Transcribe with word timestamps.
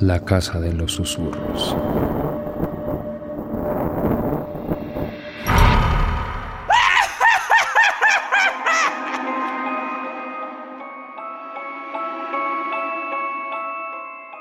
La 0.00 0.22
casa 0.22 0.60
de 0.60 0.74
los 0.74 0.92
susurros. 0.92 1.74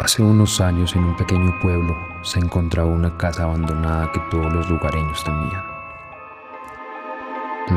Hace 0.00 0.20
unos 0.24 0.60
años 0.60 0.96
en 0.96 1.04
un 1.04 1.16
pequeño 1.16 1.56
pueblo 1.62 1.96
se 2.22 2.40
encontraba 2.40 2.88
una 2.88 3.16
casa 3.16 3.44
abandonada 3.44 4.10
que 4.10 4.18
todos 4.32 4.52
los 4.52 4.68
lugareños 4.68 5.22
temían. 5.22 5.62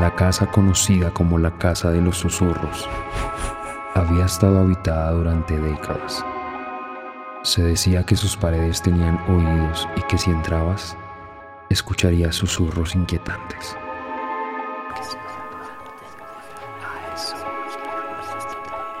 La 0.00 0.12
casa 0.16 0.50
conocida 0.50 1.14
como 1.14 1.38
la 1.38 1.56
Casa 1.58 1.90
de 1.90 2.00
los 2.00 2.16
Susurros 2.16 2.88
había 3.94 4.24
estado 4.24 4.58
habitada 4.58 5.12
durante 5.12 5.56
décadas. 5.56 6.24
Se 7.50 7.64
decía 7.64 8.04
que 8.04 8.14
sus 8.14 8.36
paredes 8.36 8.80
tenían 8.80 9.18
oídos 9.28 9.88
y 9.96 10.02
que 10.02 10.16
si 10.16 10.30
entrabas, 10.30 10.96
escucharías 11.68 12.36
susurros 12.36 12.94
inquietantes. 12.94 13.76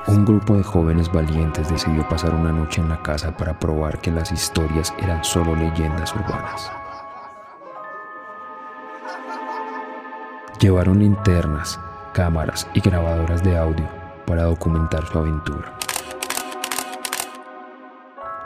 Un 0.08 0.24
grupo 0.24 0.56
de 0.56 0.64
jóvenes 0.64 1.12
valientes 1.12 1.70
decidió 1.70 2.08
pasar 2.08 2.34
una 2.34 2.50
noche 2.50 2.80
en 2.80 2.88
la 2.88 3.00
casa 3.00 3.36
para 3.36 3.56
probar 3.56 4.00
que 4.00 4.10
las 4.10 4.32
historias 4.32 4.92
eran 4.98 5.22
solo 5.22 5.54
leyendas 5.54 6.12
urbanas. 6.12 6.72
Llevaron 10.58 10.98
linternas, 10.98 11.78
cámaras 12.12 12.66
y 12.74 12.80
grabadoras 12.80 13.44
de 13.44 13.56
audio 13.56 13.88
para 14.26 14.42
documentar 14.42 15.06
su 15.06 15.18
aventura. 15.18 15.72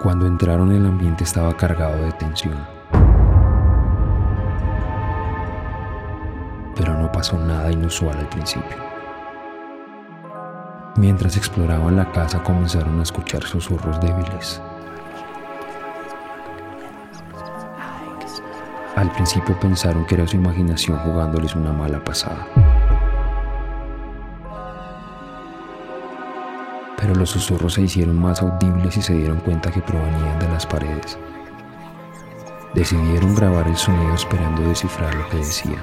Cuando 0.00 0.26
entraron 0.26 0.72
el 0.72 0.84
ambiente 0.84 1.24
estaba 1.24 1.56
cargado 1.56 1.96
de 2.04 2.12
tensión. 2.12 2.66
Pero 6.76 6.94
no 6.94 7.10
pasó 7.12 7.38
nada 7.38 7.70
inusual 7.70 8.18
al 8.18 8.28
principio. 8.28 8.76
Mientras 10.96 11.36
exploraban 11.36 11.96
la 11.96 12.10
casa 12.12 12.42
comenzaron 12.42 13.00
a 13.00 13.04
escuchar 13.04 13.42
susurros 13.44 14.00
débiles. 14.00 14.60
Al 18.96 19.10
principio 19.12 19.58
pensaron 19.58 20.06
que 20.06 20.16
era 20.16 20.26
su 20.26 20.36
imaginación 20.36 20.98
jugándoles 20.98 21.54
una 21.54 21.72
mala 21.72 22.02
pasada. 22.02 22.46
Pero 27.04 27.16
los 27.16 27.28
susurros 27.28 27.74
se 27.74 27.82
hicieron 27.82 28.18
más 28.18 28.40
audibles 28.40 28.96
y 28.96 29.02
se 29.02 29.12
dieron 29.12 29.38
cuenta 29.40 29.70
que 29.70 29.82
provenían 29.82 30.38
de 30.38 30.48
las 30.48 30.64
paredes. 30.64 31.18
Decidieron 32.72 33.34
grabar 33.34 33.68
el 33.68 33.76
sonido 33.76 34.14
esperando 34.14 34.62
descifrar 34.62 35.14
lo 35.14 35.28
que 35.28 35.36
decían. 35.36 35.82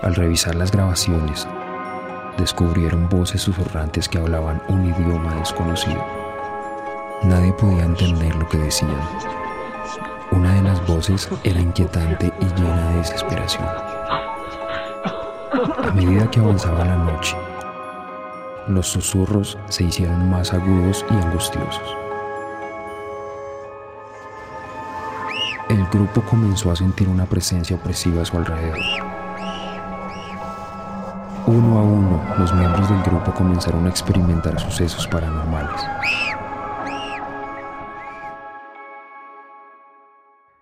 Al 0.00 0.14
revisar 0.14 0.54
las 0.54 0.72
grabaciones, 0.72 1.46
descubrieron 2.38 3.10
voces 3.10 3.42
susurrantes 3.42 4.08
que 4.08 4.16
hablaban 4.16 4.62
un 4.68 4.86
idioma 4.86 5.34
desconocido. 5.34 6.02
Nadie 7.24 7.52
podía 7.52 7.84
entender 7.84 8.34
lo 8.36 8.48
que 8.48 8.56
decían. 8.56 8.96
Una 10.30 10.54
de 10.54 10.62
las 10.62 10.86
voces 10.86 11.28
era 11.44 11.60
inquietante 11.60 12.32
y 12.40 12.44
llena 12.58 12.88
de 12.88 12.96
desesperación. 12.96 13.68
A 15.82 15.90
medida 15.90 16.30
que 16.30 16.38
avanzaba 16.38 16.84
la 16.84 16.96
noche, 16.96 17.36
los 18.68 18.86
susurros 18.86 19.58
se 19.68 19.82
hicieron 19.84 20.30
más 20.30 20.52
agudos 20.52 21.04
y 21.10 21.14
angustiosos. 21.14 21.96
El 25.68 25.84
grupo 25.86 26.22
comenzó 26.22 26.70
a 26.70 26.76
sentir 26.76 27.08
una 27.08 27.26
presencia 27.26 27.76
opresiva 27.76 28.22
a 28.22 28.24
su 28.24 28.36
alrededor. 28.36 28.78
Uno 31.46 31.78
a 31.78 31.82
uno, 31.82 32.22
los 32.38 32.54
miembros 32.54 32.88
del 32.88 33.02
grupo 33.02 33.34
comenzaron 33.34 33.84
a 33.86 33.90
experimentar 33.90 34.60
sucesos 34.60 35.08
paranormales. 35.08 35.82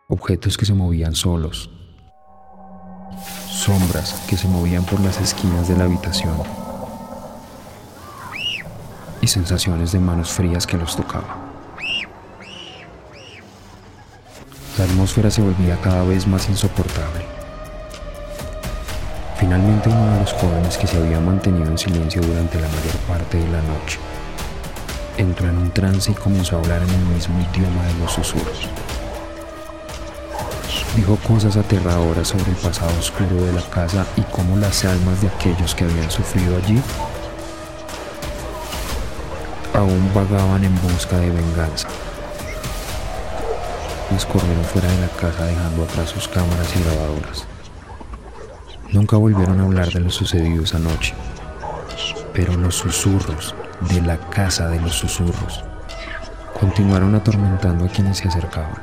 Objetos 0.08 0.56
que 0.56 0.64
se 0.64 0.72
movían 0.72 1.14
solos. 1.14 1.70
Sombras 3.60 4.14
que 4.26 4.38
se 4.38 4.48
movían 4.48 4.84
por 4.84 4.98
las 5.00 5.20
esquinas 5.20 5.68
de 5.68 5.76
la 5.76 5.84
habitación. 5.84 6.34
Y 9.20 9.26
sensaciones 9.26 9.92
de 9.92 10.00
manos 10.00 10.30
frías 10.30 10.66
que 10.66 10.78
los 10.78 10.96
tocaban. 10.96 11.36
La 14.78 14.84
atmósfera 14.84 15.30
se 15.30 15.42
volvía 15.42 15.78
cada 15.82 16.04
vez 16.04 16.26
más 16.26 16.48
insoportable. 16.48 17.26
Finalmente 19.36 19.90
uno 19.90 20.14
de 20.14 20.20
los 20.20 20.32
jóvenes 20.32 20.78
que 20.78 20.86
se 20.86 20.96
había 20.96 21.20
mantenido 21.20 21.70
en 21.70 21.76
silencio 21.76 22.22
durante 22.22 22.58
la 22.58 22.68
mayor 22.68 22.96
parte 23.06 23.36
de 23.36 23.50
la 23.50 23.60
noche 23.60 23.98
entró 25.18 25.50
en 25.50 25.58
un 25.58 25.70
trance 25.70 26.10
y 26.10 26.14
comenzó 26.14 26.56
a 26.56 26.60
hablar 26.60 26.82
en 26.82 26.88
el 26.88 27.04
mismo 27.14 27.38
idioma 27.52 27.84
de 27.88 27.94
los 27.98 28.10
susurros. 28.10 28.66
Dijo 30.96 31.16
cosas 31.16 31.56
aterradoras 31.56 32.28
sobre 32.28 32.50
el 32.50 32.56
pasado 32.56 32.90
oscuro 32.98 33.36
de 33.46 33.52
la 33.52 33.62
casa 33.62 34.04
y 34.16 34.22
cómo 34.22 34.56
las 34.56 34.84
almas 34.84 35.20
de 35.20 35.28
aquellos 35.28 35.74
que 35.74 35.84
habían 35.84 36.10
sufrido 36.10 36.56
allí 36.56 36.82
aún 39.74 40.10
vagaban 40.14 40.64
en 40.64 40.74
busca 40.82 41.16
de 41.16 41.30
venganza. 41.30 41.88
Les 44.10 44.26
corrieron 44.26 44.64
fuera 44.64 44.90
de 44.90 45.00
la 45.00 45.08
casa 45.08 45.44
dejando 45.44 45.84
atrás 45.84 46.10
sus 46.10 46.28
cámaras 46.28 46.68
y 46.76 46.82
grabadoras. 46.82 47.46
Nunca 48.90 49.16
volvieron 49.16 49.60
a 49.60 49.64
hablar 49.64 49.88
de 49.92 50.00
lo 50.00 50.10
sucedido 50.10 50.64
esa 50.64 50.80
noche, 50.80 51.14
pero 52.34 52.56
los 52.56 52.74
susurros 52.74 53.54
de 53.88 54.02
la 54.02 54.18
casa 54.18 54.68
de 54.68 54.80
los 54.80 54.94
susurros 54.94 55.64
continuaron 56.58 57.14
atormentando 57.14 57.84
a 57.84 57.88
quienes 57.88 58.18
se 58.18 58.28
acercaban. 58.28 58.82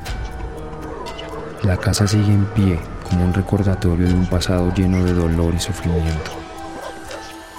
La 1.67 1.75
casa 1.75 2.07
sigue 2.07 2.31
en 2.31 2.45
pie 2.45 2.79
como 3.09 3.25
un 3.25 3.33
recordatorio 3.33 4.07
de 4.07 4.13
un 4.13 4.25
pasado 4.25 4.73
lleno 4.73 5.03
de 5.03 5.11
dolor 5.11 5.53
y 5.53 5.59
sufrimiento. 5.59 6.31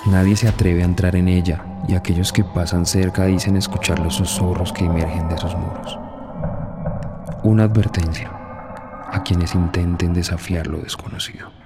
Nadie 0.06 0.34
se 0.34 0.48
atreve 0.48 0.80
a 0.80 0.86
entrar 0.86 1.14
en 1.14 1.28
ella 1.28 1.62
y 1.86 1.94
aquellos 1.94 2.32
que 2.32 2.42
pasan 2.42 2.86
cerca 2.86 3.26
dicen 3.26 3.58
escuchar 3.58 3.98
los 3.98 4.14
susurros 4.14 4.72
que 4.72 4.86
emergen 4.86 5.28
de 5.28 5.36
sus 5.36 5.54
muros. 5.54 5.98
Una 7.42 7.64
advertencia 7.64 8.30
a 9.12 9.22
quienes 9.22 9.54
intenten 9.54 10.14
desafiar 10.14 10.68
lo 10.68 10.78
desconocido. 10.78 11.57